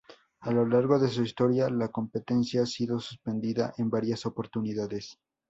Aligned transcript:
A 0.39 0.49
lo 0.51 0.65
largo 0.67 0.97
de 0.97 1.09
su 1.09 1.21
historia, 1.21 1.69
la 1.69 1.89
competencia 1.89 2.63
ha 2.63 2.65
sido 2.65 2.99
suspendida 2.99 3.75
en 3.77 3.91
varias 3.91 4.25
oportunidades. 4.25 5.19